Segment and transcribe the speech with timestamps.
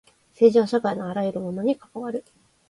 [0.33, 2.25] 政治は社会のあらゆるものに関わる。